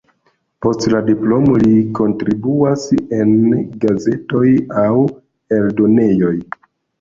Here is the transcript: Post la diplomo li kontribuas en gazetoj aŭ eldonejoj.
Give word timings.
Post 0.65 0.85
la 0.93 1.01
diplomo 1.09 1.57
li 1.63 1.73
kontribuas 1.99 2.87
en 3.19 3.29
gazetoj 3.85 4.47
aŭ 4.85 4.89
eldonejoj. 5.61 6.35